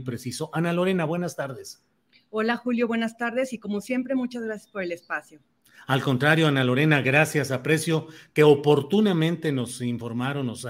Preciso. 0.00 0.50
Ana 0.52 0.72
Lorena, 0.72 1.04
buenas 1.04 1.36
tardes. 1.36 1.84
Hola 2.30 2.56
Julio, 2.56 2.88
buenas 2.88 3.16
tardes 3.16 3.52
y 3.52 3.58
como 3.58 3.80
siempre 3.80 4.14
muchas 4.14 4.42
gracias 4.42 4.70
por 4.70 4.82
el 4.82 4.92
espacio. 4.92 5.40
Al 5.86 6.02
contrario, 6.02 6.48
Ana 6.48 6.64
Lorena, 6.64 7.00
gracias, 7.00 7.52
aprecio 7.52 8.08
que 8.32 8.42
oportunamente 8.42 9.52
nos 9.52 9.80
informaron, 9.80 10.46
nos, 10.46 10.66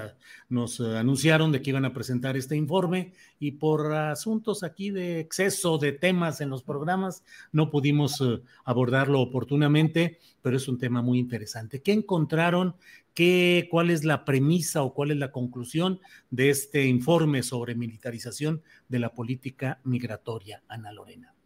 nos 0.47 0.79
anunciaron 0.79 1.51
de 1.51 1.63
que 1.63 1.71
iban 1.71 1.85
a 1.85 1.93
presentar 1.93 2.37
este 2.37 2.55
informe 2.55 3.13
y 3.39 3.53
por 3.53 3.95
asuntos 3.95 4.61
aquí 4.61 4.91
de 4.91 5.19
exceso 5.19 5.79
de 5.79 5.93
temas 5.93 6.39
en 6.39 6.51
los 6.51 6.61
programas 6.61 7.23
no 7.51 7.71
pudimos 7.71 8.21
eh, 8.21 8.43
abordarlo 8.63 9.19
oportunamente, 9.19 10.19
pero 10.43 10.55
es 10.55 10.67
un 10.67 10.77
tema 10.77 11.01
muy 11.01 11.17
interesante. 11.17 11.81
¿Qué 11.81 11.93
encontraron? 11.93 12.75
¿Qué, 13.15 13.67
¿Cuál 13.71 13.89
es 13.89 14.03
la 14.03 14.23
premisa 14.23 14.83
o 14.83 14.93
cuál 14.93 15.09
es 15.09 15.17
la 15.17 15.31
conclusión 15.31 15.99
de 16.29 16.51
este 16.51 16.85
informe 16.85 17.41
sobre 17.41 17.73
militarización 17.73 18.61
de 18.87 18.99
la 18.99 19.15
política 19.15 19.79
migratoria, 19.83 20.61
Ana 20.67 20.91
Lorena? 20.91 21.36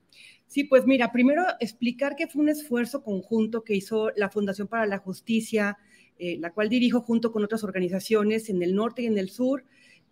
Sí, 0.51 0.65
pues 0.65 0.85
mira, 0.85 1.13
primero 1.13 1.45
explicar 1.61 2.17
que 2.17 2.27
fue 2.27 2.41
un 2.41 2.49
esfuerzo 2.49 3.03
conjunto 3.03 3.63
que 3.63 3.73
hizo 3.73 4.11
la 4.17 4.29
Fundación 4.29 4.67
para 4.67 4.85
la 4.85 4.97
Justicia, 4.97 5.77
eh, 6.19 6.35
la 6.41 6.51
cual 6.51 6.67
dirijo 6.67 6.99
junto 6.99 7.31
con 7.31 7.41
otras 7.41 7.63
organizaciones 7.63 8.49
en 8.49 8.61
el 8.61 8.75
norte 8.75 9.03
y 9.03 9.05
en 9.05 9.17
el 9.17 9.29
sur, 9.29 9.63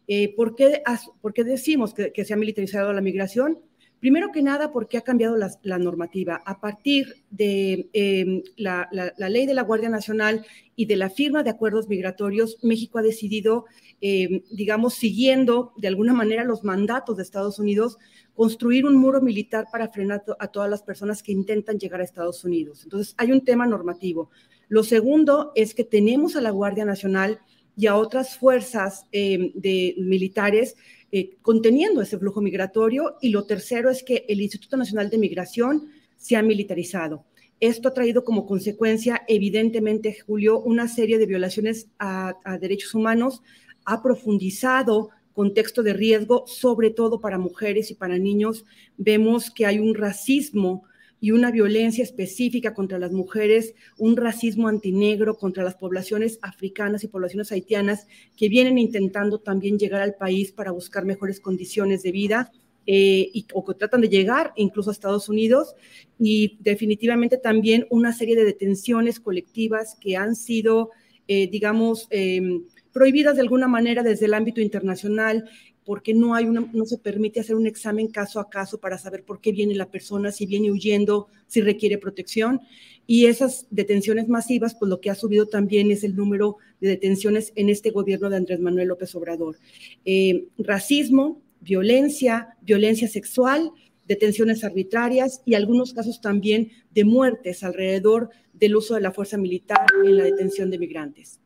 Eh, 0.07 0.33
¿por, 0.35 0.55
qué, 0.55 0.83
decimos 1.43 1.93
que, 1.93 2.25
se 2.25 2.33
ha 2.33 2.37
militarizado 2.37 2.91
la 2.93 3.01
migración? 3.01 3.59
Primero 4.01 4.31
que 4.31 4.41
nada, 4.41 4.71
porque 4.71 4.97
ha 4.97 5.01
cambiado 5.01 5.37
la, 5.37 5.77
normativa. 5.77 6.41
A 6.43 6.59
partir 6.59 7.23
de 7.29 7.87
em, 7.93 8.41
la, 8.57 8.89
ley 9.29 9.45
de 9.45 9.53
la 9.53 9.61
Guardia 9.61 9.89
Nacional 9.89 10.43
y 10.75 10.87
de 10.87 10.95
la 10.95 11.11
firma 11.11 11.43
de 11.43 11.51
acuerdos 11.51 11.87
migratorios, 11.87 12.57
México 12.63 12.97
ha 12.97 13.03
decidido, 13.03 13.65
em, 14.01 14.41
digamos, 14.51 14.95
siguiendo 14.95 15.73
de 15.77 15.87
alguna 15.87 16.13
manera 16.13 16.43
los 16.43 16.63
mandatos 16.63 17.15
de 17.15 17.21
Estados 17.21 17.59
Unidos, 17.59 17.99
construir 18.33 18.87
un 18.87 18.95
muro 18.95 19.21
militar 19.21 19.65
para 19.71 19.89
frenar 19.89 20.23
a 20.39 20.47
todas 20.47 20.69
las 20.69 20.81
personas 20.81 21.21
que 21.21 21.31
intentan 21.31 21.77
llegar 21.77 22.01
a 22.01 22.03
Estados 22.03 22.43
Unidos. 22.43 22.81
Entonces, 22.83 23.13
hay 23.19 23.31
un 23.31 23.45
tema 23.45 23.67
normativo. 23.67 24.31
Lo 24.67 24.83
segundo 24.83 25.51
es 25.53 25.75
que 25.75 25.83
tenemos 25.83 26.35
a 26.35 26.41
la 26.41 26.49
Guardia 26.49 26.85
Nacional 26.85 27.39
y 27.77 27.85
a 27.85 27.95
otras 27.95 28.35
fuerzas 28.35 29.05
em, 29.11 29.51
de 29.53 29.93
militares 29.99 30.75
eh, 31.11 31.37
conteniendo 31.41 32.01
ese 32.01 32.17
flujo 32.17 32.41
migratorio. 32.41 33.17
Y 33.21 33.29
lo 33.29 33.45
tercero 33.45 33.89
es 33.89 34.03
que 34.03 34.25
el 34.27 34.41
Instituto 34.41 34.77
Nacional 34.77 35.09
de 35.09 35.17
Migración 35.17 35.89
se 36.17 36.35
ha 36.35 36.41
militarizado. 36.41 37.25
Esto 37.59 37.89
ha 37.89 37.93
traído 37.93 38.23
como 38.23 38.45
consecuencia, 38.45 39.23
evidentemente, 39.27 40.17
Julio, 40.25 40.59
una 40.59 40.87
serie 40.87 41.17
de 41.17 41.27
violaciones 41.27 41.89
a, 41.99 42.35
a 42.43 42.57
derechos 42.57 42.95
humanos, 42.95 43.43
ha 43.85 44.01
profundizado 44.01 45.09
contexto 45.33 45.83
de 45.83 45.93
riesgo, 45.93 46.43
sobre 46.47 46.89
todo 46.89 47.21
para 47.21 47.37
mujeres 47.37 47.91
y 47.91 47.95
para 47.95 48.17
niños. 48.17 48.65
Vemos 48.97 49.51
que 49.51 49.65
hay 49.65 49.79
un 49.79 49.95
racismo 49.95 50.83
y 51.21 51.31
una 51.31 51.51
violencia 51.51 52.03
específica 52.03 52.73
contra 52.73 52.97
las 52.97 53.11
mujeres, 53.11 53.75
un 53.97 54.17
racismo 54.17 54.67
antinegro 54.67 55.37
contra 55.37 55.63
las 55.63 55.75
poblaciones 55.75 56.39
africanas 56.41 57.03
y 57.03 57.07
poblaciones 57.07 57.51
haitianas 57.51 58.07
que 58.35 58.49
vienen 58.49 58.79
intentando 58.79 59.39
también 59.39 59.77
llegar 59.77 60.01
al 60.01 60.15
país 60.15 60.51
para 60.51 60.71
buscar 60.71 61.05
mejores 61.05 61.39
condiciones 61.39 62.01
de 62.01 62.11
vida. 62.11 62.51
Eh, 62.87 63.29
y, 63.31 63.45
o 63.53 63.63
que 63.63 63.75
tratan 63.75 64.01
de 64.01 64.09
llegar 64.09 64.53
incluso 64.55 64.89
a 64.89 64.93
Estados 64.93 65.29
Unidos 65.29 65.75
y 66.17 66.57
definitivamente 66.61 67.37
también 67.37 67.85
una 67.91 68.11
serie 68.11 68.35
de 68.35 68.43
detenciones 68.43 69.19
colectivas 69.19 69.95
que 70.01 70.17
han 70.17 70.35
sido, 70.35 70.89
eh, 71.27 71.47
digamos, 71.47 72.07
em, 72.09 72.63
prohibidas 72.91 73.35
de 73.35 73.41
alguna 73.41 73.67
manera 73.67 74.01
desde 74.01 74.25
el 74.25 74.33
ámbito 74.33 74.61
internacional 74.61 75.47
porque 75.91 76.13
no, 76.13 76.35
hay 76.35 76.45
una, 76.45 76.65
no 76.71 76.85
se 76.85 76.97
permite 76.97 77.41
hacer 77.41 77.53
un 77.53 77.67
examen 77.67 78.07
caso 78.07 78.39
a 78.39 78.49
caso 78.49 78.79
para 78.79 78.97
saber 78.97 79.25
por 79.25 79.41
qué 79.41 79.51
viene 79.51 79.75
la 79.75 79.91
persona, 79.91 80.31
si 80.31 80.45
viene 80.45 80.71
huyendo, 80.71 81.27
si 81.47 81.59
requiere 81.59 81.97
protección. 81.97 82.61
Y 83.05 83.25
esas 83.25 83.67
detenciones 83.71 84.29
masivas, 84.29 84.73
pues 84.73 84.87
lo 84.87 85.01
que 85.01 85.09
ha 85.09 85.15
subido 85.15 85.47
también 85.47 85.91
es 85.91 86.05
el 86.05 86.15
número 86.15 86.55
de 86.79 86.87
detenciones 86.87 87.51
en 87.57 87.67
este 87.67 87.91
gobierno 87.91 88.29
de 88.29 88.37
Andrés 88.37 88.61
Manuel 88.61 88.87
López 88.87 89.13
Obrador. 89.15 89.57
Eh, 90.05 90.45
racismo, 90.59 91.41
violencia, 91.59 92.55
violencia 92.61 93.09
sexual, 93.09 93.73
detenciones 94.07 94.63
arbitrarias 94.63 95.41
y 95.45 95.55
algunos 95.55 95.93
casos 95.93 96.21
también 96.21 96.71
de 96.91 97.03
muertes 97.03 97.65
alrededor 97.65 98.29
del 98.53 98.77
uso 98.77 98.95
de 98.95 99.01
la 99.01 99.11
fuerza 99.11 99.37
militar 99.37 99.85
en 100.05 100.15
la 100.15 100.23
detención 100.23 100.69
de 100.69 100.79
migrantes. 100.79 101.41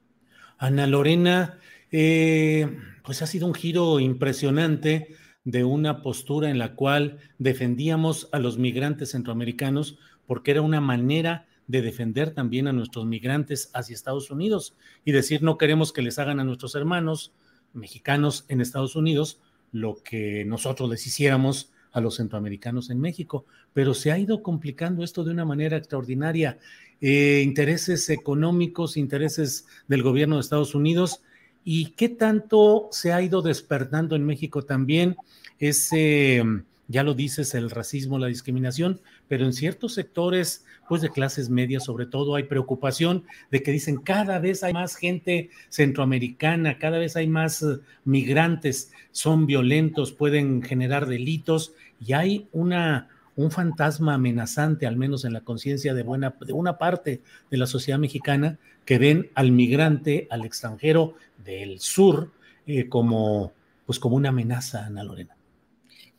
Ana 0.60 0.86
Lorena, 0.86 1.60
eh, 1.92 2.70
pues 3.06 3.22
ha 3.22 3.28
sido 3.28 3.48
un 3.48 3.54
giro 3.54 4.00
impresionante 4.00 5.16
de 5.44 5.64
una 5.64 6.02
postura 6.02 6.50
en 6.50 6.58
la 6.58 6.74
cual 6.74 7.20
defendíamos 7.38 8.30
a 8.32 8.40
los 8.40 8.58
migrantes 8.58 9.12
centroamericanos 9.12 9.98
porque 10.26 10.52
era 10.52 10.62
una 10.62 10.82
manera 10.82 11.48
de 11.68 11.82
defender 11.82 12.32
también 12.32 12.68
a 12.68 12.74
nuestros 12.74 13.06
migrantes 13.06 13.70
hacia 13.74 13.94
Estados 13.94 14.32
Unidos 14.32 14.76
y 15.04 15.12
decir 15.12 15.44
no 15.44 15.58
queremos 15.58 15.94
que 15.94 16.02
les 16.02 16.18
hagan 16.18 16.40
a 16.40 16.44
nuestros 16.44 16.74
hermanos 16.76 17.32
mexicanos 17.74 18.46
en 18.48 18.62
Estados 18.62 18.96
Unidos 18.96 19.40
lo 19.72 20.02
que 20.04 20.46
nosotros 20.46 20.90
les 20.90 21.06
hiciéramos 21.06 21.72
a 21.92 22.02
los 22.02 22.16
centroamericanos 22.16 22.90
en 22.90 23.00
México. 23.00 23.46
Pero 23.74 23.94
se 23.94 24.12
ha 24.12 24.20
ido 24.20 24.42
complicando 24.42 25.04
esto 25.04 25.24
de 25.24 25.32
una 25.32 25.46
manera 25.46 25.78
extraordinaria. 25.78 26.60
Eh, 27.02 27.42
intereses 27.44 28.10
económicos, 28.10 28.98
intereses 28.98 29.68
del 29.88 30.04
gobierno 30.04 30.36
de 30.36 30.42
Estados 30.42 30.76
Unidos 30.76 31.22
y 31.66 31.88
qué 31.98 32.08
tanto 32.08 32.88
se 32.92 33.12
ha 33.12 33.22
ido 33.22 33.42
despertando 33.42 34.16
en 34.16 34.26
México 34.26 34.64
también 34.64 35.18
ese 35.60 36.44
ya 36.88 37.04
lo 37.04 37.14
dices, 37.14 37.56
el 37.56 37.72
racismo, 37.72 38.20
la 38.20 38.28
discriminación, 38.28 39.00
pero 39.28 39.46
en 39.46 39.54
ciertos 39.54 39.94
sectores, 39.94 40.66
pues 40.88 41.02
de 41.02 41.10
clases 41.10 41.50
medias 41.50 41.86
sobre 41.86 42.06
todo, 42.06 42.36
hay 42.36 42.44
preocupación 42.44 43.24
de 43.50 43.64
que 43.64 43.72
dicen 43.72 43.98
cada 43.98 44.38
vez 44.40 44.64
hay 44.64 44.74
más 44.74 44.96
gente 44.96 45.50
centroamericana, 45.70 46.78
cada 46.78 47.00
vez 47.00 47.16
hay 47.16 47.28
más 47.28 47.64
eh, 47.64 47.80
migrantes, 48.04 48.92
son 49.12 49.48
violentos, 49.48 50.12
pueden 50.12 50.62
generar 50.62 51.08
delitos 51.08 51.74
y 52.06 52.14
hay 52.14 52.48
una 52.52 53.10
un 53.36 53.52
fantasma 53.52 54.14
amenazante, 54.14 54.88
al 54.88 54.98
menos 54.98 55.26
en 55.26 55.34
la 55.34 55.42
conciencia 55.42 55.94
de, 55.94 56.04
buena, 56.04 56.36
de 56.46 56.54
una 56.54 56.78
parte 56.78 57.22
de 57.52 57.58
la 57.58 57.68
sociedad 57.68 58.00
mexicana, 58.00 58.60
que 58.86 58.98
ven 58.98 59.30
al 59.36 59.52
migrante, 59.52 60.28
al 60.30 60.46
extranjero 60.46 61.16
del 61.44 61.80
sur, 61.80 62.32
eh, 62.66 62.88
como, 62.88 63.52
pues 63.86 64.00
como 64.00 64.16
una 64.16 64.30
amenaza, 64.30 64.86
Ana 64.86 65.04
Lorena. 65.04 65.36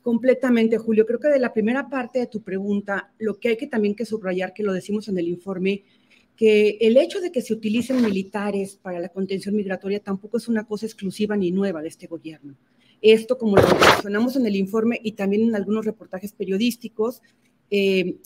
Completamente, 0.02 0.78
Julio. 0.78 1.06
Creo 1.06 1.18
que 1.18 1.28
de 1.28 1.40
la 1.40 1.52
primera 1.52 1.88
parte 1.88 2.20
de 2.20 2.26
tu 2.26 2.42
pregunta, 2.42 3.12
lo 3.18 3.40
que 3.40 3.48
hay 3.48 3.56
que 3.56 3.66
también 3.66 3.94
que 3.94 4.04
subrayar, 4.04 4.52
que 4.52 4.62
lo 4.62 4.72
decimos 4.72 5.08
en 5.08 5.18
el 5.18 5.26
informe, 5.26 5.84
que 6.36 6.76
el 6.80 6.96
hecho 6.96 7.20
de 7.20 7.32
que 7.32 7.40
se 7.42 7.54
utilicen 7.54 8.02
militares 8.02 8.78
para 8.80 9.00
la 9.00 9.08
contención 9.08 9.56
migratoria 9.56 10.00
tampoco 10.00 10.36
es 10.36 10.48
una 10.48 10.64
cosa 10.64 10.86
exclusiva 10.86 11.36
ni 11.36 11.50
nueva 11.50 11.82
de 11.82 11.88
este 11.88 12.06
gobierno. 12.06 12.54
Esto, 13.12 13.38
como 13.38 13.54
lo 13.54 13.62
mencionamos 13.62 14.34
en 14.34 14.46
el 14.46 14.56
informe 14.56 14.98
y 15.00 15.12
también 15.12 15.42
en 15.42 15.54
algunos 15.54 15.84
reportajes 15.84 16.32
periodísticos, 16.32 17.22
eh, 17.70 18.16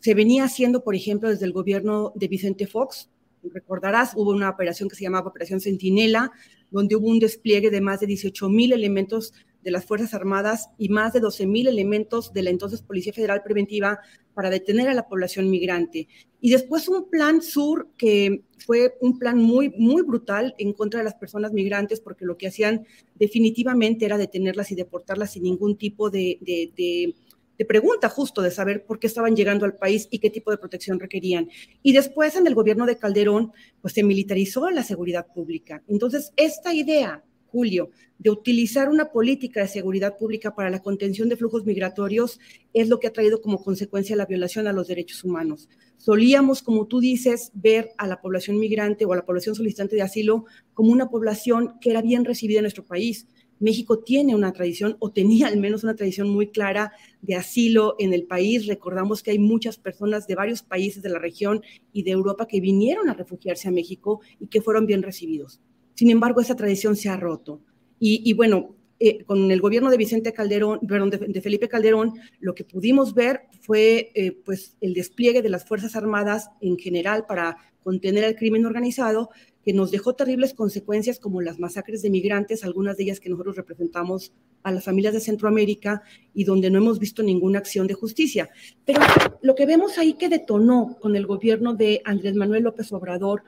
se 0.00 0.14
venía 0.14 0.44
haciendo, 0.44 0.82
por 0.82 0.94
ejemplo, 0.94 1.28
desde 1.28 1.44
el 1.44 1.52
gobierno 1.52 2.14
de 2.14 2.28
Vicente 2.28 2.66
Fox. 2.66 3.10
Recordarás, 3.42 4.12
hubo 4.16 4.30
una 4.30 4.48
operación 4.48 4.88
que 4.88 4.96
se 4.96 5.02
llamaba 5.02 5.28
Operación 5.28 5.60
Centinela, 5.60 6.32
donde 6.70 6.96
hubo 6.96 7.08
un 7.08 7.18
despliegue 7.18 7.68
de 7.68 7.82
más 7.82 8.00
de 8.00 8.06
18 8.06 8.48
mil 8.48 8.72
elementos 8.72 9.34
de 9.62 9.72
las 9.72 9.84
Fuerzas 9.84 10.14
Armadas 10.14 10.70
y 10.78 10.88
más 10.88 11.12
de 11.12 11.20
12 11.20 11.46
mil 11.46 11.68
elementos 11.68 12.32
de 12.32 12.42
la 12.42 12.48
entonces 12.48 12.80
Policía 12.80 13.12
Federal 13.12 13.42
Preventiva 13.42 13.98
para 14.40 14.48
detener 14.48 14.88
a 14.88 14.94
la 14.94 15.06
población 15.06 15.50
migrante. 15.50 16.08
Y 16.40 16.50
después 16.50 16.88
un 16.88 17.10
plan 17.10 17.42
sur 17.42 17.88
que 17.98 18.40
fue 18.56 18.94
un 19.02 19.18
plan 19.18 19.36
muy, 19.36 19.68
muy 19.76 20.00
brutal 20.00 20.54
en 20.56 20.72
contra 20.72 21.00
de 21.00 21.04
las 21.04 21.12
personas 21.16 21.52
migrantes 21.52 22.00
porque 22.00 22.24
lo 22.24 22.38
que 22.38 22.46
hacían 22.46 22.86
definitivamente 23.16 24.06
era 24.06 24.16
detenerlas 24.16 24.70
y 24.70 24.76
deportarlas 24.76 25.32
sin 25.32 25.42
ningún 25.42 25.76
tipo 25.76 26.08
de, 26.08 26.38
de, 26.40 27.14
de 27.58 27.64
pregunta 27.66 28.08
justo 28.08 28.40
de 28.40 28.50
saber 28.50 28.86
por 28.86 28.98
qué 28.98 29.08
estaban 29.08 29.36
llegando 29.36 29.66
al 29.66 29.76
país 29.76 30.08
y 30.10 30.20
qué 30.20 30.30
tipo 30.30 30.50
de 30.50 30.56
protección 30.56 30.98
requerían. 30.98 31.50
Y 31.82 31.92
después 31.92 32.34
en 32.34 32.46
el 32.46 32.54
gobierno 32.54 32.86
de 32.86 32.96
Calderón, 32.96 33.52
pues 33.82 33.92
se 33.92 34.02
militarizó 34.02 34.70
la 34.70 34.84
seguridad 34.84 35.26
pública. 35.34 35.82
Entonces, 35.86 36.32
esta 36.36 36.72
idea, 36.72 37.22
Julio, 37.50 37.90
de 38.18 38.30
utilizar 38.30 38.88
una 38.88 39.12
política 39.12 39.60
de 39.60 39.68
seguridad 39.68 40.18
pública 40.18 40.54
para 40.54 40.70
la 40.70 40.80
contención 40.80 41.28
de 41.28 41.36
flujos 41.36 41.64
migratorios 41.64 42.38
es 42.72 42.88
lo 42.88 43.00
que 43.00 43.06
ha 43.06 43.12
traído 43.12 43.40
como 43.40 43.62
consecuencia 43.62 44.16
la 44.16 44.26
violación 44.26 44.66
a 44.66 44.72
los 44.72 44.88
derechos 44.88 45.24
humanos. 45.24 45.68
Solíamos, 45.96 46.62
como 46.62 46.86
tú 46.86 47.00
dices, 47.00 47.50
ver 47.54 47.90
a 47.98 48.06
la 48.06 48.20
población 48.20 48.58
migrante 48.58 49.04
o 49.04 49.12
a 49.12 49.16
la 49.16 49.26
población 49.26 49.54
solicitante 49.54 49.96
de 49.96 50.02
asilo 50.02 50.44
como 50.74 50.92
una 50.92 51.08
población 51.08 51.74
que 51.80 51.90
era 51.90 52.02
bien 52.02 52.24
recibida 52.24 52.58
en 52.58 52.64
nuestro 52.64 52.84
país 52.84 53.26
México 53.60 53.98
tiene 53.98 54.34
una 54.34 54.52
tradición, 54.52 54.96
o 54.98 55.12
tenía 55.12 55.46
al 55.46 55.58
menos 55.58 55.84
una 55.84 55.94
tradición 55.94 56.28
muy 56.30 56.48
clara 56.48 56.92
de 57.20 57.36
asilo 57.36 57.94
en 57.98 58.14
el 58.14 58.24
país. 58.24 58.66
Recordamos 58.66 59.22
que 59.22 59.32
hay 59.32 59.38
muchas 59.38 59.76
personas 59.76 60.26
de 60.26 60.34
varios 60.34 60.62
países 60.62 61.02
de 61.02 61.10
la 61.10 61.18
región 61.18 61.62
y 61.92 62.02
de 62.02 62.10
Europa 62.10 62.48
que 62.48 62.60
vinieron 62.60 63.10
a 63.10 63.14
refugiarse 63.14 63.68
a 63.68 63.70
México 63.70 64.20
y 64.40 64.46
que 64.46 64.62
fueron 64.62 64.86
bien 64.86 65.02
recibidos. 65.02 65.60
Sin 65.94 66.10
embargo, 66.10 66.40
esa 66.40 66.56
tradición 66.56 66.96
se 66.96 67.08
ha 67.08 67.16
roto. 67.16 67.60
Y, 67.98 68.32
bueno, 68.32 68.76
eh, 68.98 69.24
con 69.24 69.50
el 69.50 69.60
gobierno 69.60 69.90
de 69.90 69.98
Vicente 69.98 70.32
Calderón, 70.32 70.80
perdón, 70.80 71.10
de, 71.10 71.40
Felipe 71.42 71.68
Calderón, 71.68 72.14
lo 72.38 72.54
que 72.54 72.64
pudimos 72.64 73.14
ver 73.14 73.42
fue 73.60 74.10
eh, 74.14 74.32
pues 74.44 74.76
el 74.80 74.94
despliegue 74.94 75.42
de 75.42 75.50
las 75.50 75.66
Fuerzas 75.66 75.96
Armadas 75.96 76.48
en 76.62 76.78
general 76.78 77.26
para 77.26 77.58
contener 77.82 78.24
el 78.24 78.36
crimen 78.36 78.64
organizado, 78.66 79.30
que 79.62 79.72
nos 79.72 79.90
dejó 79.90 80.14
terribles 80.14 80.54
consecuencias 80.54 81.18
como 81.18 81.42
las 81.42 81.58
masacres 81.58 82.02
de 82.02 82.10
migrantes, 82.10 82.64
algunas 82.64 82.96
de 82.96 83.04
ellas 83.04 83.20
que 83.20 83.28
nosotros 83.28 83.56
representamos 83.56 84.32
a 84.62 84.72
las 84.72 84.84
familias 84.84 85.14
de 85.14 85.20
Centroamérica 85.20 86.02
y 86.34 86.44
donde 86.44 86.70
no 86.70 86.78
hemos 86.78 86.98
visto 86.98 87.22
ninguna 87.22 87.58
acción 87.58 87.86
de 87.86 87.94
justicia. 87.94 88.48
Pero 88.84 89.00
lo 89.42 89.54
que 89.54 89.66
vemos 89.66 89.98
ahí 89.98 90.14
que 90.14 90.28
detonó 90.28 90.96
con 91.00 91.16
el 91.16 91.26
gobierno 91.26 91.74
de 91.74 92.00
Andrés 92.04 92.34
Manuel 92.34 92.64
López 92.64 92.92
Obrador, 92.92 93.42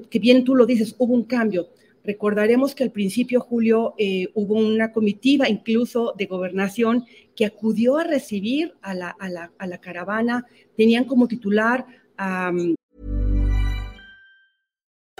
que, 0.00 0.18
bien 0.18 0.44
tú 0.44 0.54
lo 0.54 0.66
dices, 0.66 0.94
hubo 0.98 1.14
un 1.14 1.24
cambio. 1.24 1.68
Recordaremos 2.02 2.74
que 2.74 2.82
al 2.82 2.90
principio, 2.90 3.40
Julio, 3.40 3.94
eh, 3.96 4.28
hubo 4.34 4.54
una 4.54 4.90
comitiva 4.90 5.48
incluso 5.48 6.14
de 6.18 6.26
gobernación 6.26 7.04
que 7.36 7.46
acudió 7.46 7.98
a 7.98 8.04
recibir 8.04 8.74
a 8.82 8.94
la, 8.94 9.10
a 9.10 9.28
la, 9.28 9.52
a 9.56 9.66
la 9.68 9.78
caravana. 9.78 10.44
Tenían 10.76 11.04
como 11.04 11.28
titular 11.28 11.86
a 12.18 12.50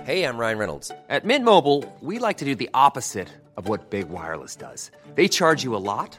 Hey, 0.04 0.24
I'm 0.24 0.36
Ryan 0.36 0.58
Reynolds. 0.58 0.90
At 1.08 1.24
Mint 1.24 1.44
Mobile, 1.44 1.84
we 2.00 2.18
like 2.18 2.38
to 2.38 2.44
do 2.44 2.56
the 2.56 2.68
opposite 2.74 3.28
of 3.56 3.68
what 3.68 3.90
Big 3.90 4.08
Wireless 4.08 4.56
does. 4.56 4.90
They 5.14 5.28
charge 5.28 5.62
you 5.62 5.76
a 5.76 5.78
lot, 5.84 6.18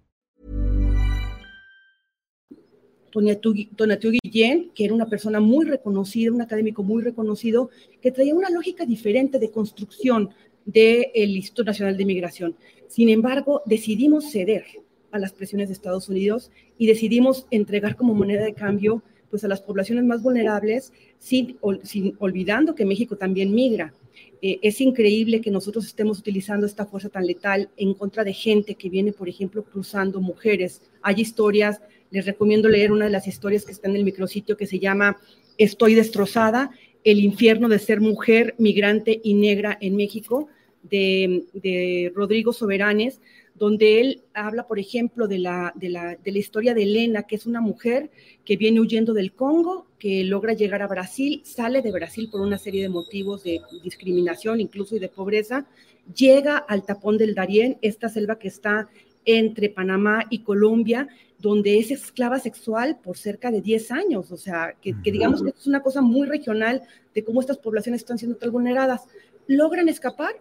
Tonatiuh 3.11 4.11
Guillén, 4.23 4.71
que 4.73 4.85
era 4.85 4.93
una 4.93 5.07
persona 5.07 5.39
muy 5.39 5.65
reconocida, 5.65 6.31
un 6.31 6.41
académico 6.41 6.83
muy 6.83 7.03
reconocido, 7.03 7.69
que 8.01 8.11
traía 8.11 8.33
una 8.33 8.49
lógica 8.49 8.85
diferente 8.85 9.37
de 9.39 9.51
construcción 9.51 10.29
del 10.65 11.35
Instituto 11.35 11.65
Nacional 11.65 11.97
de 11.97 12.05
Migración. 12.05 12.55
Sin 12.87 13.09
embargo, 13.09 13.61
decidimos 13.65 14.31
ceder 14.31 14.65
a 15.11 15.19
las 15.19 15.33
presiones 15.33 15.67
de 15.67 15.73
Estados 15.73 16.09
Unidos 16.09 16.51
y 16.77 16.87
decidimos 16.87 17.47
entregar 17.51 17.95
como 17.95 18.13
moneda 18.13 18.43
de 18.43 18.53
cambio 18.53 19.03
pues 19.29 19.43
a 19.45 19.47
las 19.47 19.61
poblaciones 19.61 20.03
más 20.03 20.21
vulnerables, 20.21 20.91
sin, 21.17 21.57
sin 21.83 22.15
olvidando 22.19 22.75
que 22.75 22.85
México 22.85 23.15
también 23.15 23.53
migra. 23.53 23.93
Eh, 24.41 24.59
es 24.61 24.81
increíble 24.81 25.39
que 25.39 25.51
nosotros 25.51 25.85
estemos 25.85 26.19
utilizando 26.19 26.65
esta 26.65 26.85
fuerza 26.85 27.09
tan 27.09 27.25
letal 27.25 27.69
en 27.77 27.93
contra 27.93 28.23
de 28.23 28.33
gente 28.33 28.75
que 28.75 28.89
viene, 28.89 29.13
por 29.13 29.29
ejemplo, 29.29 29.63
cruzando 29.63 30.19
mujeres. 30.19 30.81
Hay 31.01 31.21
historias, 31.21 31.79
les 32.11 32.25
recomiendo 32.25 32.69
leer 32.69 32.91
una 32.91 33.05
de 33.05 33.11
las 33.11 33.27
historias 33.27 33.65
que 33.65 33.71
está 33.71 33.89
en 33.89 33.95
el 33.95 34.03
micrositio 34.03 34.57
que 34.57 34.67
se 34.67 34.79
llama 34.79 35.17
Estoy 35.57 35.95
destrozada, 35.95 36.71
el 37.03 37.19
infierno 37.19 37.67
de 37.67 37.79
ser 37.79 37.99
mujer, 38.01 38.53
migrante 38.57 39.19
y 39.23 39.33
negra 39.33 39.77
en 39.81 39.95
México, 39.95 40.47
de, 40.83 42.11
Rodrigo 42.15 42.53
Soberanes, 42.53 43.19
donde 43.55 44.01
él 44.01 44.21
habla, 44.33 44.67
por 44.67 44.79
ejemplo, 44.79 45.27
de 45.27 45.37
la, 45.37 45.71
de, 45.75 45.89
la, 45.89 46.15
de 46.15 46.31
la 46.31 46.39
historia 46.39 46.73
de 46.73 46.83
Elena, 46.83 47.23
que 47.23 47.35
es 47.35 47.45
una 47.45 47.61
mujer 47.61 48.09
que 48.43 48.57
viene 48.57 48.79
huyendo 48.79 49.13
del 49.13 49.33
Congo, 49.33 49.85
que 49.99 50.23
logra 50.23 50.53
llegar 50.53 50.81
a 50.81 50.87
Brasil, 50.87 51.41
sale 51.43 51.81
de 51.81 51.91
Brasil 51.91 52.29
por 52.31 52.41
una 52.41 52.57
serie 52.57 52.81
de 52.81 52.89
motivos 52.89 53.43
de 53.43 53.61
discriminación 53.83 54.59
incluso 54.59 54.95
y 54.95 54.99
de 54.99 55.09
pobreza, 55.09 55.67
llega 56.15 56.57
al 56.57 56.83
tapón 56.85 57.17
del 57.17 57.35
Darién, 57.35 57.77
esta 57.81 58.09
selva 58.09 58.39
que 58.39 58.47
está 58.47 58.89
entre 59.25 59.69
Panamá 59.69 60.25
y 60.29 60.39
Colombia, 60.39 61.07
donde 61.41 61.79
es 61.79 61.91
esclava 61.91 62.39
sexual 62.39 62.99
por 63.03 63.17
cerca 63.17 63.51
de 63.51 63.61
10 63.61 63.91
años, 63.91 64.31
o 64.31 64.37
sea, 64.37 64.75
que, 64.81 64.95
que 65.01 65.11
digamos 65.11 65.41
que 65.41 65.49
es 65.49 65.67
una 65.67 65.81
cosa 65.81 66.01
muy 66.01 66.27
regional 66.27 66.83
de 67.13 67.23
cómo 67.23 67.41
estas 67.41 67.57
poblaciones 67.57 68.01
están 68.01 68.19
siendo 68.19 68.37
tan 68.37 68.51
vulneradas. 68.51 69.01
Logran 69.47 69.89
escapar, 69.89 70.35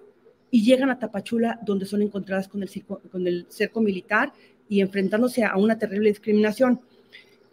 y 0.50 0.64
llegan 0.64 0.90
a 0.90 0.98
Tapachula, 0.98 1.58
donde 1.62 1.86
son 1.86 2.02
encontradas 2.02 2.48
con 2.48 2.62
el, 2.62 2.70
con 3.10 3.26
el 3.26 3.46
cerco 3.48 3.80
militar 3.80 4.32
y 4.68 4.80
enfrentándose 4.80 5.44
a 5.44 5.56
una 5.56 5.78
terrible 5.78 6.08
discriminación. 6.08 6.80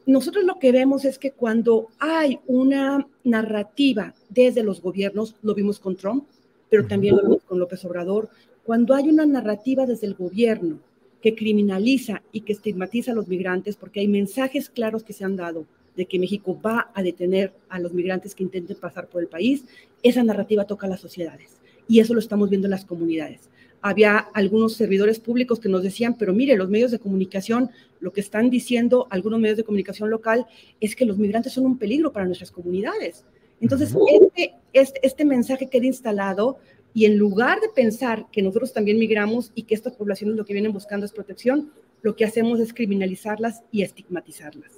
nosotros 0.06 0.46
lo 0.46 0.58
que 0.60 0.72
vemos 0.72 1.06
es 1.06 1.20
que 1.20 1.32
cuando 1.32 1.90
hay 2.00 2.40
una 2.48 3.08
narrativa 3.24 4.14
desde 4.30 4.64
los 4.64 4.82
gobiernos, 4.82 5.36
lo 5.42 5.54
vimos 5.54 5.80
con 5.80 5.96
Trump, 5.96 6.26
pero 6.70 6.88
también 6.88 7.16
lo 7.16 7.24
vimos 7.24 7.44
con 7.44 7.60
López 7.60 7.84
Obrador, 7.86 8.30
cuando 8.64 8.96
hay 8.96 9.10
una 9.10 9.26
narrativa 9.26 9.86
desde 9.86 10.08
el 10.08 10.16
gobierno 10.16 10.80
que 11.22 11.36
criminaliza 11.36 12.22
y 12.32 12.42
que 12.42 12.54
estigmatiza 12.54 13.12
a 13.12 13.16
los 13.16 13.28
migrantes, 13.28 13.76
porque 13.76 14.00
hay 14.00 14.08
mensajes 14.08 14.70
claros 14.70 15.04
que 15.04 15.14
se 15.14 15.26
han 15.26 15.36
dado 15.36 15.66
de 15.96 16.06
que 16.06 16.20
México 16.20 16.60
va 16.64 16.92
a 16.94 17.02
detener 17.02 17.54
a 17.70 17.80
los 17.80 17.92
migrantes 17.92 18.36
que 18.36 18.44
intenten 18.44 18.78
pasar 18.78 19.08
por 19.08 19.22
el 19.22 19.28
país, 19.28 19.66
esa 20.04 20.24
narrativa 20.24 20.66
toca 20.66 20.86
a 20.86 20.90
las 20.90 21.02
sociedades. 21.02 21.58
Y 21.88 22.00
eso 22.00 22.14
lo 22.14 22.20
estamos 22.20 22.50
viendo 22.50 22.68
en 22.68 22.72
las 22.72 22.86
comunidades. 22.86 23.50
Había 23.82 24.18
algunos 24.18 24.74
servidores 24.74 25.20
públicos 25.20 25.60
que 25.60 25.70
nos 25.70 25.84
decían, 25.84 26.16
pero 26.18 26.34
mire, 26.34 26.56
los 26.56 26.70
medios 26.70 26.92
de 26.92 27.00
comunicación, 27.00 27.72
lo 28.00 28.14
que 28.14 28.22
están 28.22 28.50
diciendo 28.50 29.08
algunos 29.10 29.40
medios 29.40 29.58
de 29.58 29.64
comunicación 29.64 30.10
local 30.10 30.46
es 30.80 30.96
que 30.96 31.06
los 31.06 31.18
migrantes 31.18 31.54
son 31.54 31.66
un 31.66 31.78
peligro 31.78 32.12
para 32.12 32.26
nuestras 32.26 32.52
comunidades. 32.52 33.26
Entonces, 33.60 33.96
este, 34.12 34.54
este, 34.74 35.00
este 35.02 35.26
mensaje 35.26 35.68
queda 35.68 35.86
instalado 35.86 36.60
y 36.98 37.06
en 37.06 37.16
lugar 37.16 37.62
de 37.62 37.70
pensar 37.70 38.26
que 38.32 38.42
nosotros 38.42 38.74
también 38.74 38.98
migramos 38.98 39.52
y 39.54 39.64
que 39.64 39.76
estas 39.76 39.94
poblaciones 39.94 40.36
lo 40.36 40.46
que 40.46 40.54
vienen 40.54 40.74
buscando 40.74 41.06
es 41.06 41.12
protección, 41.12 41.70
lo 42.02 42.16
que 42.16 42.26
hacemos 42.26 42.60
es 42.60 42.74
criminalizarlas 42.74 43.62
y 43.72 43.84
estigmatizarlas. 43.84 44.72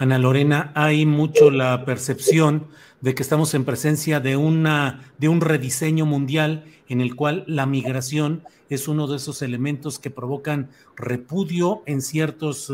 Ana 0.00 0.18
Lorena, 0.18 0.72
hay 0.74 1.06
mucho 1.06 1.52
la 1.52 1.84
percepción 1.84 2.66
de 3.02 3.14
que 3.14 3.22
estamos 3.22 3.54
en 3.54 3.64
presencia 3.64 4.18
de, 4.18 4.36
una, 4.36 5.04
de 5.18 5.28
un 5.28 5.40
rediseño 5.40 6.06
mundial 6.06 6.64
en 6.88 7.00
el 7.00 7.14
cual 7.14 7.44
la 7.46 7.66
migración 7.66 8.42
es 8.68 8.88
uno 8.88 9.06
de 9.06 9.18
esos 9.18 9.40
elementos 9.40 10.00
que 10.00 10.10
provocan 10.10 10.70
repudio 10.96 11.84
en 11.86 12.02
ciertos 12.02 12.68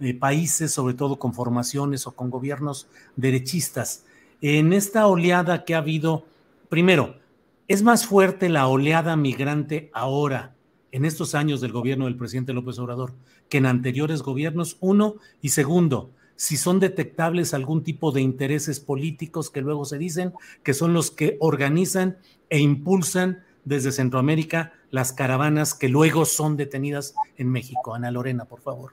eh, 0.00 0.14
países, 0.14 0.70
sobre 0.70 0.94
todo 0.94 1.18
con 1.18 1.34
formaciones 1.34 2.06
o 2.06 2.12
con 2.12 2.30
gobiernos 2.30 2.86
derechistas. 3.16 4.04
En 4.40 4.72
esta 4.72 5.08
oleada 5.08 5.64
que 5.64 5.74
ha 5.74 5.78
habido, 5.78 6.24
primero, 6.68 7.23
¿es 7.68 7.82
más 7.82 8.06
fuerte 8.06 8.48
la 8.48 8.68
oleada 8.68 9.16
migrante 9.16 9.90
ahora, 9.92 10.54
en 10.92 11.04
estos 11.04 11.34
años 11.34 11.60
del 11.60 11.72
gobierno 11.72 12.04
del 12.04 12.16
presidente 12.16 12.52
López 12.52 12.78
Obrador, 12.78 13.14
que 13.48 13.58
en 13.58 13.66
anteriores 13.66 14.22
gobiernos? 14.22 14.76
Uno, 14.80 15.16
y 15.40 15.50
segundo, 15.50 16.10
si 16.36 16.56
son 16.56 16.80
detectables 16.80 17.54
algún 17.54 17.82
tipo 17.82 18.12
de 18.12 18.20
intereses 18.20 18.80
políticos 18.80 19.50
que 19.50 19.60
luego 19.60 19.84
se 19.84 19.98
dicen 19.98 20.32
que 20.62 20.74
son 20.74 20.92
los 20.92 21.10
que 21.10 21.36
organizan 21.40 22.18
e 22.50 22.58
impulsan 22.58 23.42
desde 23.64 23.92
Centroamérica 23.92 24.72
las 24.90 25.12
caravanas 25.12 25.74
que 25.74 25.88
luego 25.88 26.24
son 26.24 26.56
detenidas 26.56 27.14
en 27.36 27.50
México. 27.50 27.94
Ana 27.94 28.10
Lorena, 28.10 28.44
por 28.44 28.60
favor. 28.60 28.92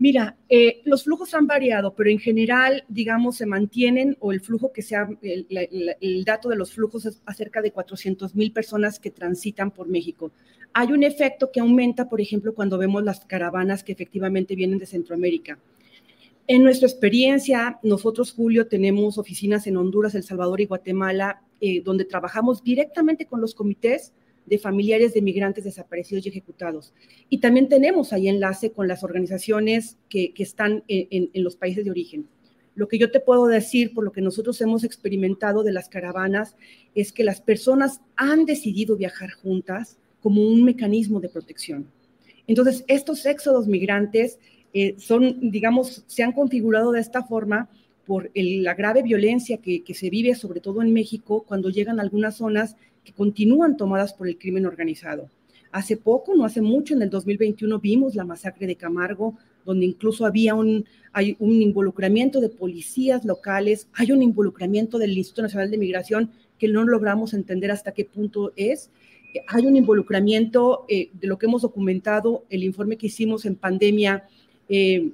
Mira, 0.00 0.38
eh, 0.48 0.80
los 0.86 1.04
flujos 1.04 1.34
han 1.34 1.46
variado, 1.46 1.94
pero 1.94 2.08
en 2.08 2.18
general, 2.18 2.84
digamos, 2.88 3.36
se 3.36 3.44
mantienen 3.44 4.16
o 4.20 4.32
el 4.32 4.40
flujo 4.40 4.72
que 4.72 4.80
sea, 4.80 5.06
el, 5.20 6.24
dato 6.24 6.48
de 6.48 6.56
los 6.56 6.72
flujos 6.72 7.04
es 7.04 7.20
acerca 7.26 7.60
de 7.60 7.70
400 7.70 8.34
mil 8.34 8.50
personas 8.50 8.98
que 8.98 9.10
transitan 9.10 9.70
por 9.70 9.88
México. 9.88 10.32
Hay 10.72 10.90
un 10.90 11.02
efecto 11.02 11.50
que 11.52 11.60
aumenta, 11.60 12.08
por 12.08 12.22
ejemplo, 12.22 12.54
cuando 12.54 12.78
vemos 12.78 13.04
las 13.04 13.26
caravanas 13.26 13.84
que 13.84 13.92
efectivamente 13.92 14.54
vienen 14.54 14.78
de 14.78 14.86
Centroamérica. 14.86 15.58
En 16.46 16.62
nuestra 16.62 16.88
experiencia, 16.88 17.78
nosotros, 17.82 18.32
Julio, 18.32 18.68
tenemos 18.68 19.18
oficinas 19.18 19.66
en 19.66 19.76
Honduras, 19.76 20.14
El 20.14 20.22
Salvador 20.22 20.62
y 20.62 20.66
Guatemala, 20.66 21.42
eh, 21.60 21.82
donde 21.82 22.06
trabajamos 22.06 22.64
directamente 22.64 23.26
con 23.26 23.42
los 23.42 23.54
comités 23.54 24.14
de 24.50 24.58
familiares 24.58 25.14
de 25.14 25.22
migrantes 25.22 25.62
desaparecidos 25.64 26.26
y 26.26 26.28
ejecutados. 26.28 26.92
Y 27.28 27.38
también 27.38 27.68
tenemos 27.68 28.12
ahí 28.12 28.28
enlace 28.28 28.72
con 28.72 28.88
las 28.88 29.04
organizaciones 29.04 29.96
que, 30.08 30.34
están 30.36 30.82
en, 30.88 31.30
en, 31.32 31.44
los 31.44 31.54
países 31.54 31.84
de 31.84 31.90
origen. 31.92 32.26
Lo 32.74 32.88
que 32.88 32.98
yo 32.98 33.10
te 33.12 33.20
puedo 33.20 33.46
decir, 33.46 33.94
por 33.94 34.04
lo 34.04 34.10
que 34.10 34.20
nosotros 34.20 34.60
hemos 34.60 34.82
experimentado 34.82 35.62
de 35.62 35.72
las 35.72 35.88
caravanas, 35.88 36.56
es 36.96 37.12
que 37.12 37.22
las 37.22 37.40
personas 37.40 38.00
han 38.16 38.44
decidido 38.44 38.96
viajar 38.96 39.30
juntas 39.30 39.98
como 40.20 40.42
un 40.46 40.64
mecanismo 40.64 41.20
de 41.20 41.28
protección. 41.28 41.86
Entonces, 42.48 42.84
estos 42.88 43.24
éxodos 43.26 43.68
migrantes 43.68 44.40
eh, 44.74 44.96
son, 44.98 45.50
digamos, 45.50 46.02
se 46.08 46.24
han 46.24 46.32
configurado 46.32 46.90
de 46.90 47.00
esta 47.00 47.22
forma 47.22 47.68
por 48.04 48.28
la 48.34 48.74
grave 48.74 49.04
violencia 49.04 49.58
que, 49.58 49.84
se 49.94 50.10
vive, 50.10 50.34
sobre 50.34 50.58
todo 50.58 50.82
en 50.82 50.92
México, 50.92 51.44
cuando 51.46 51.70
llegan 51.70 52.00
a 52.00 52.02
algunas 52.02 52.38
zonas 52.38 52.74
que 53.04 53.12
continúan 53.12 53.76
tomadas 53.76 54.12
por 54.12 54.28
el 54.28 54.38
crimen 54.38 54.66
organizado. 54.66 55.28
Hace 55.72 55.96
poco, 55.96 56.34
no 56.34 56.44
hace 56.44 56.60
mucho, 56.60 56.94
en 56.94 57.02
el 57.02 57.10
2021 57.10 57.78
vimos 57.78 58.14
la 58.14 58.24
masacre 58.24 58.66
de 58.66 58.74
Camargo, 58.74 59.36
donde 59.64 59.86
incluso 59.86 60.26
había 60.26 60.54
un, 60.54 60.84
hay 61.12 61.36
un 61.38 61.62
involucramiento 61.62 62.40
de 62.40 62.48
policías 62.48 63.24
locales, 63.24 63.86
hay 63.94 64.10
un 64.10 64.22
involucramiento 64.22 64.98
del 64.98 65.16
Instituto 65.16 65.42
Nacional 65.42 65.70
de 65.70 65.78
Migración 65.78 66.30
que 66.58 66.68
no 66.68 66.84
logramos 66.84 67.34
entender 67.34 67.70
hasta 67.70 67.92
qué 67.92 68.04
punto 68.04 68.52
es. 68.56 68.90
Hay 69.46 69.64
un 69.64 69.76
involucramiento 69.76 70.86
eh, 70.88 71.10
de 71.12 71.28
lo 71.28 71.38
que 71.38 71.46
hemos 71.46 71.62
documentado, 71.62 72.44
el 72.50 72.64
informe 72.64 72.96
que 72.96 73.06
hicimos 73.06 73.44
en 73.44 73.54
pandemia 73.54 74.24
eh, 74.68 75.10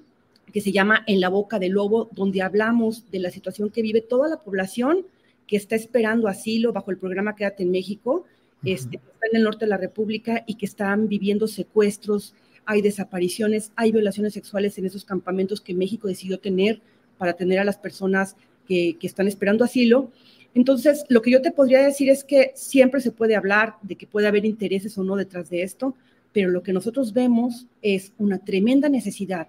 que 0.52 0.60
se 0.62 0.72
llama 0.72 1.04
En 1.06 1.20
la 1.20 1.28
boca 1.28 1.58
del 1.58 1.72
lobo, 1.72 2.08
donde 2.12 2.40
hablamos 2.40 3.10
de 3.10 3.18
la 3.18 3.30
situación 3.30 3.68
que 3.68 3.82
vive 3.82 4.00
toda 4.00 4.28
la 4.28 4.38
población 4.38 5.04
que 5.46 5.56
está 5.56 5.76
esperando 5.76 6.28
asilo 6.28 6.72
bajo 6.72 6.90
el 6.90 6.98
programa 6.98 7.36
Quédate 7.36 7.62
en 7.62 7.70
México, 7.70 8.24
este, 8.64 8.98
que 8.98 9.06
está 9.12 9.26
en 9.30 9.36
el 9.36 9.44
norte 9.44 9.64
de 9.64 9.70
la 9.70 9.76
República 9.76 10.44
y 10.46 10.54
que 10.54 10.66
están 10.66 11.08
viviendo 11.08 11.46
secuestros, 11.46 12.34
hay 12.64 12.82
desapariciones, 12.82 13.72
hay 13.76 13.92
violaciones 13.92 14.32
sexuales 14.32 14.76
en 14.78 14.86
esos 14.86 15.04
campamentos 15.04 15.60
que 15.60 15.74
México 15.74 16.08
decidió 16.08 16.38
tener 16.38 16.80
para 17.16 17.34
tener 17.34 17.60
a 17.60 17.64
las 17.64 17.78
personas 17.78 18.36
que, 18.66 18.96
que 18.98 19.06
están 19.06 19.28
esperando 19.28 19.64
asilo. 19.64 20.10
Entonces, 20.54 21.04
lo 21.08 21.22
que 21.22 21.30
yo 21.30 21.42
te 21.42 21.52
podría 21.52 21.82
decir 21.82 22.10
es 22.10 22.24
que 22.24 22.52
siempre 22.54 23.00
se 23.00 23.12
puede 23.12 23.36
hablar 23.36 23.76
de 23.82 23.94
que 23.94 24.06
puede 24.06 24.26
haber 24.26 24.44
intereses 24.44 24.98
o 24.98 25.04
no 25.04 25.14
detrás 25.14 25.48
de 25.48 25.62
esto, 25.62 25.94
pero 26.32 26.50
lo 26.50 26.62
que 26.62 26.72
nosotros 26.72 27.12
vemos 27.12 27.66
es 27.82 28.12
una 28.18 28.38
tremenda 28.38 28.88
necesidad 28.88 29.48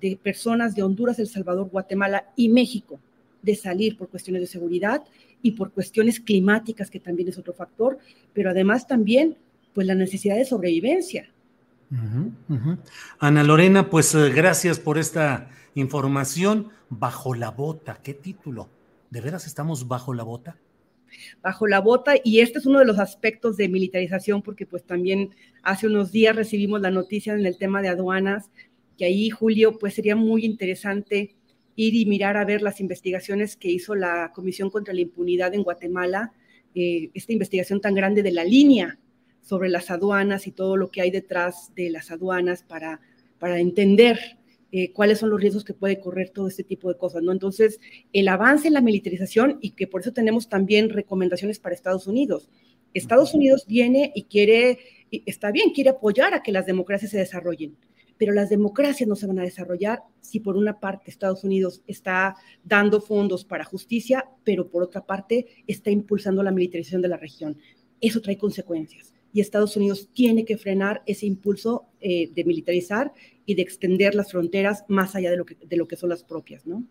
de 0.00 0.18
personas 0.20 0.74
de 0.74 0.82
Honduras, 0.82 1.18
El 1.18 1.28
Salvador, 1.28 1.68
Guatemala 1.70 2.32
y 2.36 2.48
México 2.48 2.98
de 3.42 3.54
salir 3.54 3.96
por 3.96 4.08
cuestiones 4.08 4.42
de 4.42 4.46
seguridad 4.46 5.04
y 5.42 5.52
por 5.52 5.72
cuestiones 5.72 6.20
climáticas, 6.20 6.90
que 6.90 7.00
también 7.00 7.28
es 7.28 7.38
otro 7.38 7.52
factor, 7.52 7.98
pero 8.32 8.50
además 8.50 8.86
también 8.86 9.36
pues 9.74 9.86
la 9.86 9.94
necesidad 9.94 10.36
de 10.36 10.44
sobrevivencia. 10.44 11.30
Ana 13.18 13.42
Lorena, 13.44 13.88
pues 13.88 14.14
eh, 14.14 14.30
gracias 14.30 14.78
por 14.78 14.98
esta 14.98 15.50
información. 15.74 16.68
Bajo 16.90 17.34
la 17.34 17.50
bota, 17.50 18.00
¿qué 18.02 18.14
título? 18.14 18.68
¿De 19.10 19.20
veras 19.20 19.46
estamos 19.46 19.88
bajo 19.88 20.14
la 20.14 20.22
bota? 20.22 20.56
bajo 21.42 21.66
la 21.66 21.80
bota 21.80 22.14
y 22.22 22.40
este 22.40 22.58
es 22.58 22.66
uno 22.66 22.80
de 22.80 22.84
los 22.84 22.98
aspectos 22.98 23.56
de 23.56 23.68
militarización 23.68 24.42
porque 24.42 24.66
pues 24.66 24.84
también 24.84 25.34
hace 25.62 25.86
unos 25.86 26.12
días 26.12 26.36
recibimos 26.36 26.80
la 26.80 26.90
noticia 26.90 27.32
en 27.34 27.46
el 27.46 27.58
tema 27.58 27.82
de 27.82 27.88
aduanas 27.88 28.50
que 28.96 29.04
ahí 29.04 29.30
Julio 29.30 29.78
pues 29.78 29.94
sería 29.94 30.16
muy 30.16 30.44
interesante 30.44 31.34
ir 31.78 31.94
y 31.94 32.06
mirar 32.06 32.36
a 32.36 32.44
ver 32.44 32.60
las 32.60 32.80
investigaciones 32.80 33.56
que 33.56 33.70
hizo 33.70 33.94
la 33.94 34.32
Comisión 34.34 34.68
contra 34.68 34.92
la 34.92 35.00
Impunidad 35.00 35.54
en 35.54 35.62
Guatemala, 35.62 36.32
eh, 36.74 37.10
esta 37.14 37.32
investigación 37.32 37.80
tan 37.80 37.94
grande 37.94 38.24
de 38.24 38.32
la 38.32 38.42
línea 38.42 38.98
sobre 39.42 39.68
las 39.68 39.88
aduanas 39.88 40.48
y 40.48 40.50
todo 40.50 40.76
lo 40.76 40.90
que 40.90 41.02
hay 41.02 41.12
detrás 41.12 41.72
de 41.76 41.90
las 41.90 42.10
aduanas 42.10 42.64
para, 42.64 43.00
para 43.38 43.60
entender 43.60 44.18
eh, 44.72 44.92
cuáles 44.92 45.20
son 45.20 45.30
los 45.30 45.40
riesgos 45.40 45.64
que 45.64 45.72
puede 45.72 46.00
correr 46.00 46.30
todo 46.30 46.48
este 46.48 46.64
tipo 46.64 46.88
de 46.88 46.98
cosas, 46.98 47.22
¿no? 47.22 47.30
Entonces, 47.30 47.78
el 48.12 48.26
avance 48.26 48.66
en 48.66 48.74
la 48.74 48.80
militarización 48.80 49.58
y 49.62 49.70
que 49.70 49.86
por 49.86 50.00
eso 50.00 50.12
tenemos 50.12 50.48
también 50.48 50.90
recomendaciones 50.90 51.60
para 51.60 51.76
Estados 51.76 52.08
Unidos. 52.08 52.50
Estados 52.92 53.34
Unidos 53.34 53.66
viene 53.68 54.10
y 54.16 54.24
quiere, 54.24 54.80
está 55.26 55.52
bien, 55.52 55.70
quiere 55.70 55.90
apoyar 55.90 56.34
a 56.34 56.42
que 56.42 56.50
las 56.50 56.66
democracias 56.66 57.12
se 57.12 57.18
desarrollen, 57.18 57.76
pero 58.18 58.32
las 58.32 58.50
democracias 58.50 59.08
no 59.08 59.16
se 59.16 59.26
van 59.26 59.38
a 59.38 59.44
desarrollar 59.44 60.02
si 60.20 60.40
por 60.40 60.56
una 60.56 60.80
parte 60.80 61.10
Estados 61.10 61.44
Unidos 61.44 61.82
está 61.86 62.36
dando 62.64 63.00
fondos 63.00 63.44
para 63.44 63.64
justicia, 63.64 64.26
pero 64.44 64.68
por 64.68 64.82
otra 64.82 65.06
parte 65.06 65.46
está 65.66 65.90
impulsando 65.90 66.42
la 66.42 66.50
militarización 66.50 67.00
de 67.00 67.08
la 67.08 67.16
región. 67.16 67.56
Eso 68.00 68.20
trae 68.20 68.36
consecuencias 68.36 69.14
y 69.32 69.40
Estados 69.40 69.76
Unidos 69.76 70.08
tiene 70.12 70.44
que 70.44 70.56
frenar 70.56 71.02
ese 71.06 71.26
impulso 71.26 71.86
eh, 72.00 72.30
de 72.34 72.44
militarizar 72.44 73.12
y 73.46 73.54
de 73.54 73.62
extender 73.62 74.14
las 74.14 74.30
fronteras 74.30 74.84
más 74.88 75.14
allá 75.14 75.30
de 75.30 75.36
lo 75.36 75.44
que, 75.44 75.56
de 75.64 75.76
lo 75.76 75.86
que 75.86 75.96
son 75.96 76.10
las 76.10 76.24
propias, 76.24 76.66
¿no? 76.66 76.84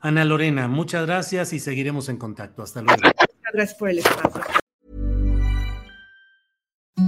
Ana 0.01 0.25
Lorena, 0.25 0.69
muchas 0.69 1.05
gracias 1.05 1.53
y 1.53 1.59
seguiremos 1.59 2.09
en 2.09 2.19
contacto. 2.19 2.63
Hasta 2.63 2.83
luego. 2.83 3.03
Gracias 3.53 3.79
por 3.79 3.89
el 3.89 3.99
espacio. 3.99 4.43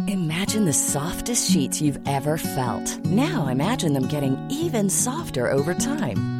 Imagine 0.07 0.65
the 0.65 0.73
softest 0.73 1.51
sheets 1.51 1.81
you've 1.81 2.01
ever 2.07 2.37
felt. 2.39 3.05
Now 3.05 3.49
imagine 3.49 3.93
them 3.93 4.09
getting 4.09 4.37
even 4.51 4.89
softer 4.89 5.51
over 5.51 5.75
time. 5.75 6.40